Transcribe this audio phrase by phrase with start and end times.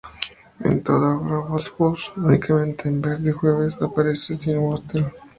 [0.61, 1.41] En toda la obra de
[1.77, 5.13] Wodehouse únicamente una vez Jeeves aparece sin Wooster.